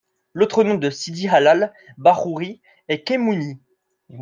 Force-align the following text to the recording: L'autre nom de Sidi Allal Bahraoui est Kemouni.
L'autre 0.33 0.63
nom 0.63 0.73
de 0.73 0.89
Sidi 0.89 1.27
Allal 1.27 1.75
Bahraoui 1.99 2.59
est 2.87 3.03
Kemouni. 3.03 3.59